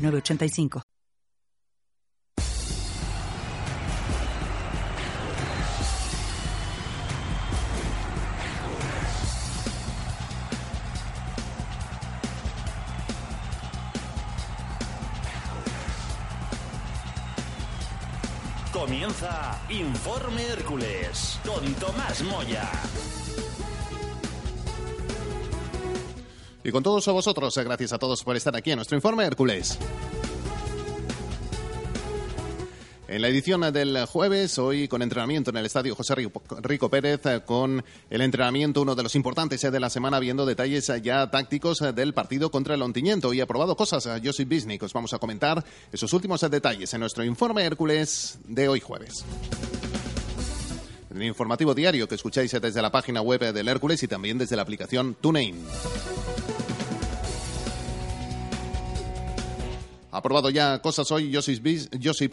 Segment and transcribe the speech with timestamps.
[0.00, 0.82] 906985.
[18.72, 22.70] Comienza Informe Hércules con Tomás Moya.
[26.62, 29.78] Y con todos vosotros, eh, gracias a todos por estar aquí en nuestro Informe Hércules.
[33.08, 36.14] En la edición del jueves, hoy con entrenamiento en el estadio José
[36.62, 40.46] Rico Pérez, eh, con el entrenamiento, uno de los importantes eh, de la semana, viendo
[40.46, 43.32] detalles ya tácticos del partido contra el Ontiñento.
[43.32, 44.82] Y ha probado cosas a Josip Bisnik.
[44.82, 49.24] Os vamos a comentar esos últimos detalles en nuestro informe Hércules de hoy jueves.
[51.12, 54.62] El informativo diario que escucháis desde la página web del Hércules y también desde la
[54.62, 55.56] aplicación TuneIn.
[60.12, 61.62] Ha probado ya cosas hoy Josip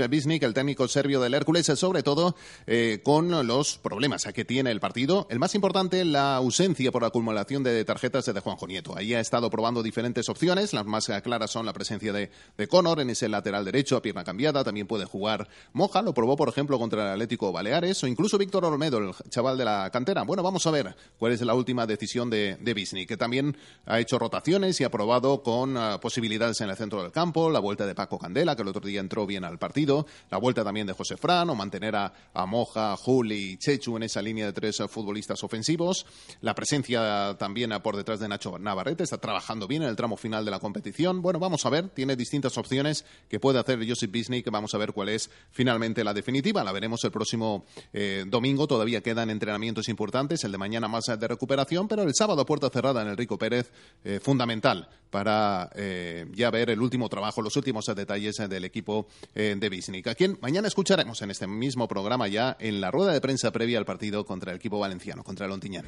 [0.09, 4.79] Bisnik, el técnico serbio del Hércules, sobre todo eh, con los problemas que tiene el
[4.79, 5.27] partido.
[5.29, 8.97] El más importante, la ausencia por acumulación de tarjetas de Juanjo Nieto.
[8.97, 10.73] Ahí ha estado probando diferentes opciones.
[10.73, 14.23] Las más claras son la presencia de, de Conor en ese lateral derecho a pierna
[14.23, 14.63] cambiada.
[14.63, 16.01] También puede jugar Moja.
[16.01, 19.65] Lo probó, por ejemplo, contra el Atlético Baleares o incluso Víctor Olmedo, el chaval de
[19.65, 20.23] la cantera.
[20.23, 24.19] Bueno, vamos a ver cuál es la última decisión de, de que también ha hecho
[24.19, 27.49] rotaciones y ha probado con ah, posibilidades en el centro del campo.
[27.49, 30.63] La vuelta de Paco Candela, que el otro día entró bien al partido, la vuelta
[30.63, 32.13] también de José Fran, o mantener a,
[32.47, 36.05] Moja, Juli y Chechu en esa línea de tres futbolistas ofensivos,
[36.39, 40.45] la presencia también por detrás de Nacho Navarrete, está trabajando bien en el tramo final
[40.45, 41.21] de la competición.
[41.21, 44.93] Bueno, vamos a ver, tiene distintas opciones que puede hacer Josip Bisnik, vamos a ver
[44.93, 50.45] cuál es finalmente la definitiva, la veremos el próximo eh, domingo, todavía quedan entrenamientos importantes,
[50.45, 53.73] el de mañana más de recuperación, pero el sábado puerta cerrada en el Rico Pérez,
[54.05, 59.55] eh, fundamental para eh, ya ver el último trabajo, los últimos detalles del equipo eh,
[59.59, 63.19] de Bisnik, a quien mañana escucharemos en este mismo programa ya en la rueda de
[63.19, 65.85] prensa previa al partido contra el equipo valenciano, contra el Ontiñán.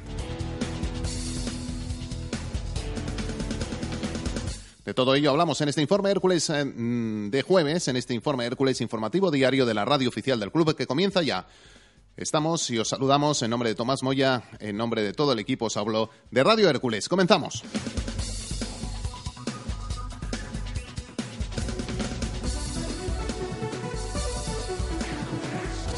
[4.84, 8.44] De todo ello hablamos en este informe Hércules eh, mm, de jueves, en este informe
[8.46, 11.46] Hércules informativo diario de la radio oficial del club que comienza ya.
[12.16, 15.66] Estamos y os saludamos en nombre de Tomás Moya, en nombre de todo el equipo
[15.66, 17.08] os hablo de Radio Hércules.
[17.08, 17.62] Comenzamos.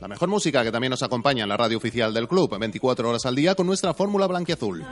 [0.00, 3.24] La mejor música que también nos acompaña en la radio oficial del club, 24 horas
[3.26, 4.84] al día con nuestra fórmula blanquiazul.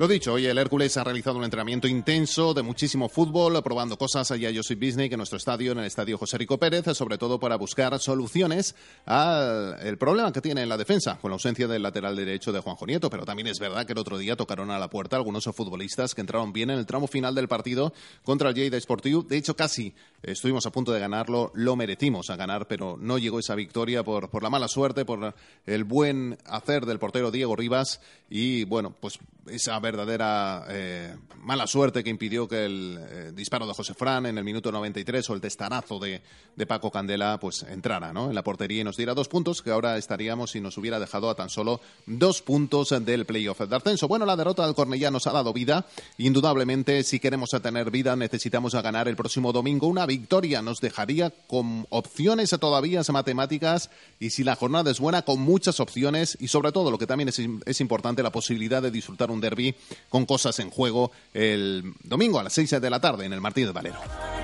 [0.00, 4.30] Lo dicho, hoy el Hércules ha realizado un entrenamiento intenso de muchísimo fútbol, probando cosas
[4.30, 7.56] allá soy Disney en nuestro estadio, en el estadio José Rico Pérez, sobre todo para
[7.56, 8.74] buscar soluciones
[9.04, 12.86] al problema que tiene en la defensa, con la ausencia del lateral derecho de Juanjo
[12.86, 13.10] Nieto.
[13.10, 16.22] Pero también es verdad que el otro día tocaron a la puerta algunos futbolistas que
[16.22, 17.92] entraron bien en el tramo final del partido
[18.24, 19.22] contra el Lleida Sportiu.
[19.28, 23.38] De hecho, casi estuvimos a punto de ganarlo, lo merecimos a ganar, pero no llegó
[23.38, 25.34] esa victoria por, por la mala suerte, por
[25.66, 29.18] el buen hacer del portero Diego Rivas y, bueno, pues
[29.50, 34.38] esa verdadera eh, mala suerte que impidió que el eh, disparo de José Fran en
[34.38, 36.22] el minuto 93 o el testarazo de,
[36.56, 38.28] de, Paco Candela pues entrara ¿no?
[38.28, 41.28] en la portería y nos diera dos puntos que ahora estaríamos si nos hubiera dejado
[41.28, 44.08] a tan solo dos puntos del playoff de ascenso.
[44.08, 45.86] Bueno, la derrota del Cornellá nos ha dado vida.
[46.18, 49.86] Indudablemente, si queremos tener vida, necesitamos ganar el próximo domingo.
[49.88, 55.40] Una victoria nos dejaría con opciones todavía matemáticas y si la jornada es buena, con
[55.40, 59.30] muchas opciones y sobre todo lo que también es, es importante, la posibilidad de disfrutar
[59.30, 59.69] un derby
[60.08, 63.66] con cosas en juego el domingo a las 6 de la tarde en el Martín
[63.66, 64.39] de Valero.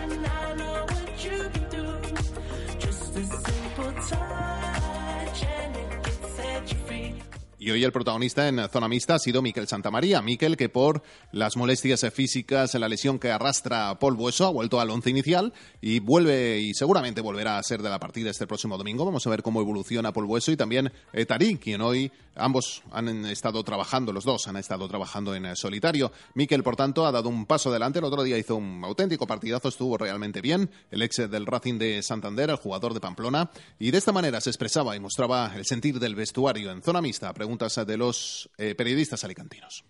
[7.67, 10.23] Y hoy el protagonista en zona mixta ha sido Miquel Santamaría.
[10.23, 11.03] Miquel que por
[11.33, 15.99] las molestias físicas, la lesión que arrastra Paul Bueso, ha vuelto al once inicial y
[15.99, 19.05] vuelve y seguramente volverá a ser de la partida este próximo domingo.
[19.05, 21.27] Vamos a ver cómo evoluciona Paul Bueso y también eh,
[21.61, 26.13] quien hoy ambos han estado trabajando, los dos han estado trabajando en solitario.
[26.35, 27.99] Miquel, por tanto, ha dado un paso adelante.
[27.99, 30.71] El otro día hizo un auténtico partidazo, estuvo realmente bien.
[30.93, 33.51] El ex del Racing de Santander, el jugador de Pamplona.
[33.81, 37.33] Y de esta manera se expresaba y mostraba el sentir del vestuario en zona mixta
[37.59, 39.85] de los eh, periodistas alicantinos.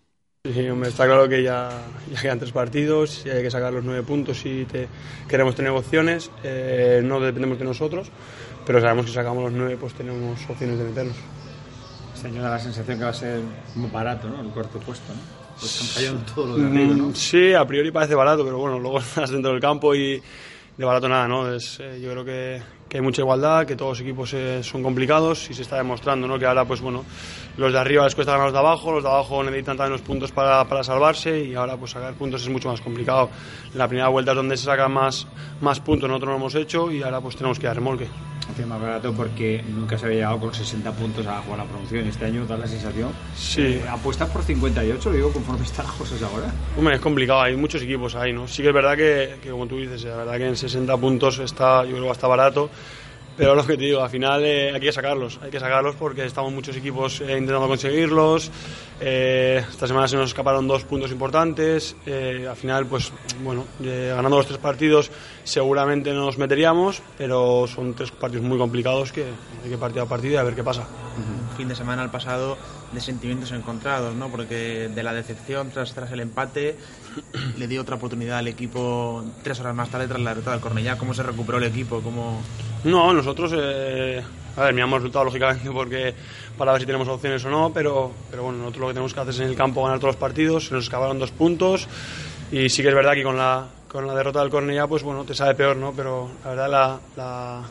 [0.45, 1.71] Sí, está claro que ya,
[2.13, 4.89] ya, quedan tres partidos y hay que sacar los nueve puntos si te,
[5.29, 6.31] queremos tener opciones.
[6.45, 8.09] Eh, no dependemos de nosotros,
[8.65, 11.17] pero sabemos que si sacamos los nueve pues tenemos opciones de meternos.
[12.15, 13.41] Este año da la sensación que va a ser
[13.75, 14.41] muy barato, ¿no?
[14.41, 15.21] El cuarto puesto, ¿no?
[15.59, 17.09] Pues han fallado todo lo de arriba, ¿no?
[17.09, 20.23] Mm, sí, a priori parece barato, pero bueno, luego estás dentro del campo y
[20.77, 21.51] de barato nada, ¿no?
[21.53, 24.83] Es, eh, yo creo que, que, hay mucha igualdad, que todos los equipos eh, son
[24.83, 26.39] complicados y se está demostrando, ¿no?
[26.39, 27.05] Que ahora, pues bueno,
[27.57, 30.03] los de arriba les cuesta ganar los de abajo, los de abajo necesitan también los
[30.03, 33.31] puntos para, para salvarse y ahora, pues sacar puntos es mucho más complicado.
[33.73, 35.27] En la primera vuelta es donde se sacan más,
[35.61, 38.09] más puntos, nosotros lo hemos hecho y ahora, pues tenemos que dar remolque.
[38.59, 42.07] Es más barato porque nunca se había llegado con 60 puntos a jugar la promoción.
[42.07, 43.11] Este año da la sensación.
[43.37, 43.63] Sí.
[43.63, 46.53] Eh, ¿Apuestas por 58, lo digo, conforme están las cosas ahora?
[46.77, 48.49] Hombre, es complicado, hay muchos equipos ahí, ¿no?
[48.49, 51.39] Sí que es verdad que, que como tú dices, la verdad que en 60 puntos
[51.39, 52.71] está, yo creo que está barato.
[53.37, 56.25] Pero lo que te digo, al final eh, hay que sacarlos, hay que sacarlos porque
[56.25, 58.51] estamos muchos equipos eh, intentando conseguirlos.
[58.99, 61.97] Eh, esta semana se nos escaparon dos puntos importantes.
[62.07, 63.13] Eh, al final, pues
[63.43, 65.11] bueno, eh, ganando los tres partidos
[65.47, 69.25] seguramente nos meteríamos, pero son tres partidos muy complicados que
[69.63, 70.87] hay que partir a partido y a ver qué pasa.
[71.57, 72.59] Fin de semana al pasado
[72.93, 74.29] de sentimientos encontrados, ¿no?
[74.29, 76.77] Porque de la decepción tras, tras el empate
[77.57, 80.99] le dio otra oportunidad al equipo tres horas más tarde tras la derrota del Cornellá.
[80.99, 82.01] ¿Cómo se recuperó el equipo?
[82.01, 82.43] ¿Cómo...
[82.83, 84.21] No, nosotros, eh,
[84.57, 86.13] a ver, miramos resultado lógicamente porque
[86.59, 89.21] para ver si tenemos opciones o no, pero, pero bueno, nosotros lo que tenemos que
[89.21, 91.87] hacer es en el campo ganar todos los partidos, se nos escaparon dos puntos
[92.51, 93.67] y sí que es verdad que con la,
[93.97, 95.95] con la derrota del Cornellá, pues bueno, te sabe peor, ¿no?
[95.97, 97.63] Pero la verdad la,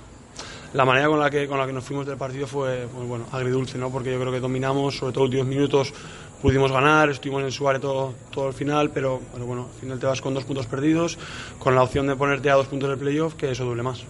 [0.73, 3.27] la, manera con la, que, con la que nos fuimos del partido fue, pues bueno,
[3.31, 3.91] agridulce, ¿no?
[3.91, 5.93] Porque yo creo que dominamos, sobre todo los últimos minutos
[6.41, 10.07] pudimos ganar, estuvimos en Suárez todo, todo el final, pero, pero bueno, al final te
[10.07, 11.19] vas con dos puntos perdidos,
[11.59, 14.03] con la opción de ponerte a dos puntos del playoff, que eso duele más.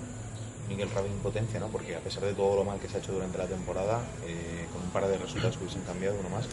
[0.69, 1.67] Miguel Rabin potencia, ¿no?
[1.67, 4.65] Porque a pesar de todo lo mal que se ha hecho durante la temporada, eh,
[4.73, 6.45] con un par de resultados que hubiesen cambiado, uno más,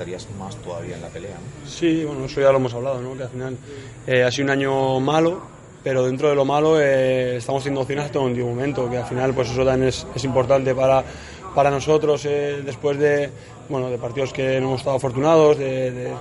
[0.00, 1.36] estarías más todavía en la pelea.
[1.66, 3.14] Sí, bueno, eso ya lo hemos hablado, ¿no?
[3.16, 3.56] Que al final
[4.06, 5.42] eh, ha sido un año malo,
[5.84, 9.34] pero dentro de lo malo eh, estamos haciendo opciones hasta un momento, que al final
[9.34, 11.04] pues eso también es, importante para,
[11.54, 13.30] para nosotros eh, después de,
[13.68, 16.14] bueno, de partidos que no hemos estado afortunados, de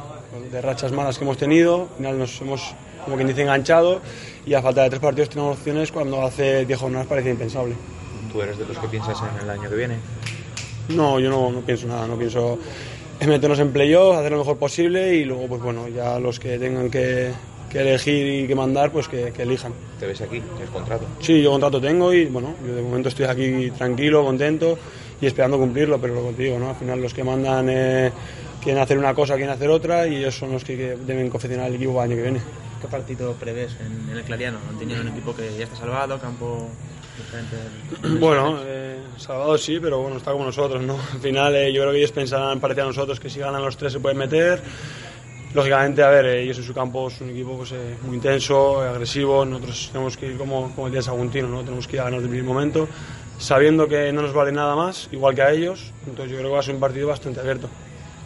[0.62, 4.02] rachas malas que hemos tenido, al final nos hemos, como quien dice, enganchado
[4.46, 7.76] y a falta de tres partidos tenemos opciones cuando hace 10 jornadas parecía impensable.
[8.32, 9.96] ¿Tú eres de los que piensas en el año que viene?
[10.90, 12.58] No, yo no, no pienso nada, no pienso
[13.20, 16.58] en meternos en playoff, hacer lo mejor posible y luego, pues bueno, ya los que
[16.58, 17.32] tengan que,
[17.70, 19.74] que elegir y que mandar, pues que, que, elijan.
[20.00, 20.40] ¿Te ves aquí?
[20.40, 21.06] ¿Tienes contrato?
[21.20, 24.78] Sí, yo contrato tengo y bueno, yo de momento estoy aquí tranquilo, contento
[25.22, 26.70] y esperando cumplirlo, pero lo que digo, ¿no?
[26.70, 28.12] Al final los que mandan eh,
[28.64, 31.68] quieren hacer una cosa, quieren hacer otra y ellos son los que, que deben confeccionar
[31.68, 32.69] el equipo para el año que viene.
[32.82, 34.60] ¿Qué partido prevés en, en el Clariano?
[34.70, 36.70] Han tenido un equipo que ya está salvado, campo
[37.18, 37.56] diferente.
[38.02, 38.20] Del...
[38.20, 40.98] Bueno, eh, salvado sí, pero bueno, está como nosotros, ¿no?
[41.14, 43.76] Al final eh, yo creo que ellos pensarán, parecía a nosotros, que si ganan los
[43.78, 44.62] tres se pueden meter.
[45.54, 49.44] Lógicamente, a ver, ellos en su campo es un equipo pues, eh, muy intenso, agresivo,
[49.46, 51.64] nosotros tenemos que ir como, como el día de Saguntino, ¿no?
[51.64, 52.88] tenemos que ir a ganar desde el primer momento,
[53.40, 56.54] sabiendo que no nos vale nada más, igual que a ellos, entonces yo creo que
[56.54, 57.68] va a ser un partido bastante abierto.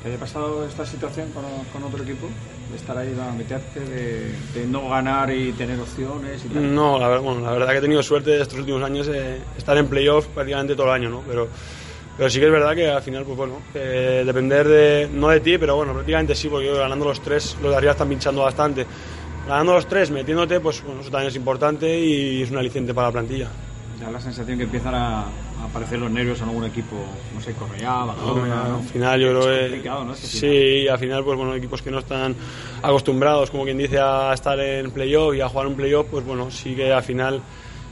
[0.04, 2.28] ¿Te haya pasado esta situación con, con, otro equipo?
[2.70, 6.76] De estar ahí a meterte, de, de, no ganar y tener opciones y tal.
[6.76, 9.88] No, la, bueno, la verdad que he tenido suerte estos últimos años de estar en
[9.88, 11.22] playoff prácticamente todo el año, ¿no?
[11.26, 11.48] Pero,
[12.18, 15.40] pero sí que es verdad que al final, pues bueno, eh, depender de, no de
[15.40, 18.42] ti, pero bueno, prácticamente sí, porque yo ganando los tres, los de arriba están pinchando
[18.42, 18.86] bastante.
[19.48, 23.08] Ganando los tres, metiéndote, pues bueno, eso también es importante y es un aliciente para
[23.08, 23.48] la plantilla.
[24.02, 25.28] Da la sensación que empiezan a
[25.64, 26.96] aparecer los nervios en algún equipo,
[27.34, 28.78] no sé, Correa, Badalona, ¿no?
[28.78, 30.14] Al final yo creo complicado, ¿no?
[30.14, 32.36] Este sí, al final, pues bueno, equipos que no están
[32.82, 36.52] acostumbrados, como quien dice, a estar en playoff y a jugar un playoff, pues bueno,
[36.52, 37.42] sí que al final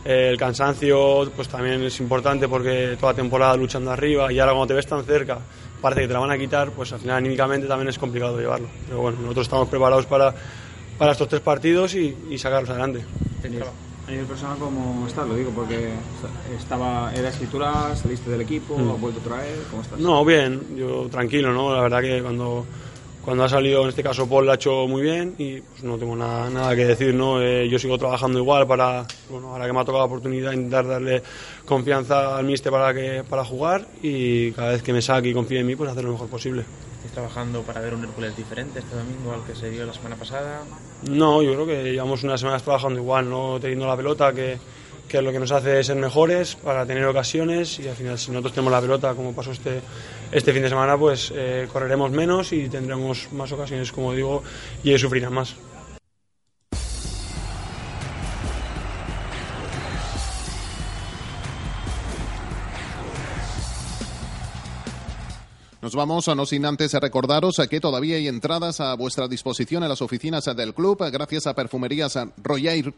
[0.03, 4.67] eh, el cansancio pues también es importante porque toda temporada luchando arriba y ahora cuando
[4.67, 5.37] te ves tan cerca
[5.79, 8.67] parece que te la van a quitar, pues al final anímicamente también es complicado llevarlo.
[8.87, 10.33] Pero bueno, nosotros estamos preparados para,
[10.97, 13.03] para estos tres partidos y, y sacarlos adelante.
[13.41, 13.65] Tenías
[14.07, 15.93] a nivel personal cómo estás, lo digo porque
[16.57, 18.91] estaba era escritura, saliste del equipo, mm.
[18.91, 19.99] has vuelto otra vez, ¿cómo estás?
[19.99, 21.73] No, bien, yo tranquilo, ¿no?
[21.73, 22.65] La verdad que cuando
[23.23, 25.97] cuando ha salido en este caso Paul lo ha hecho muy bien y pues, no
[25.97, 27.41] tengo nada, nada que decir, ¿no?
[27.41, 30.87] Eh, yo sigo trabajando igual para, bueno, ahora que me ha tocado la oportunidad, intentar
[30.87, 31.21] darle
[31.65, 35.59] confianza al míster para, que, para jugar y cada vez que me saque y confíe
[35.59, 36.63] en mí, pues hacer lo mejor posible.
[37.11, 40.15] ¿Estás trabajando para ver un Hércules diferente este domingo al que se dio la semana
[40.15, 40.61] pasada?
[41.09, 44.57] No, yo creo que llevamos unas semanas trabajando igual, no teniendo la pelota que
[45.09, 48.31] que es lo que nos hace ser mejores para tener ocasiones y al final si
[48.31, 49.81] nosotros tenemos la pelota como pasó este,
[50.31, 54.41] este fin de semana pues eh, correremos menos y tendremos más ocasiones como digo
[54.85, 55.57] y ellos sufrirán más.
[65.95, 70.45] Vamos, no sin antes recordaros que todavía hay entradas a vuestra disposición en las oficinas
[70.45, 72.93] del club gracias a Perfumerías Royal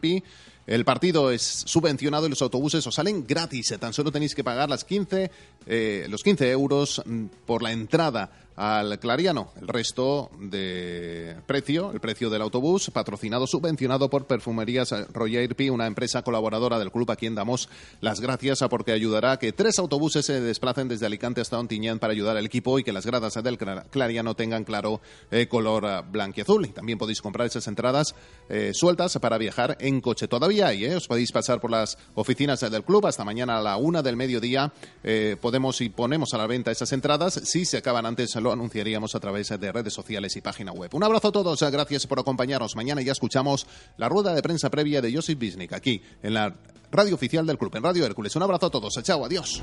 [0.66, 3.74] el partido es subvencionado y los autobuses os salen gratis.
[3.78, 5.30] Tan solo tenéis que pagar las 15,
[5.66, 9.50] eh, los 15 euros mm, por la entrada al Clariano.
[9.60, 15.86] El resto de precio, el precio del autobús, patrocinado, subvencionado por Perfumerías Roger Pi, una
[15.86, 17.68] empresa colaboradora del club a quien damos
[18.00, 22.12] las gracias porque ayudará a que tres autobuses se desplacen desde Alicante hasta Ontiñán para
[22.12, 26.66] ayudar al equipo y que las gradas del Clariano tengan claro eh, color blanquiazul.
[26.66, 28.14] Y también podéis comprar esas entradas
[28.48, 30.28] eh, sueltas para viajar en coche.
[30.28, 30.94] Todavía ¿eh?
[30.96, 34.72] Os podéis pasar por las oficinas del club hasta mañana a la una del mediodía.
[35.02, 37.40] Eh, podemos y ponemos a la venta esas entradas.
[37.44, 40.94] Si se acaban antes, lo anunciaríamos a través de redes sociales y página web.
[40.94, 41.62] Un abrazo a todos.
[41.62, 42.76] Gracias por acompañarnos.
[42.76, 46.54] Mañana ya escuchamos la rueda de prensa previa de Josip Bisnik aquí en la
[46.90, 48.34] radio oficial del club, en Radio Hércules.
[48.36, 48.94] Un abrazo a todos.
[49.02, 49.62] Chao, adiós.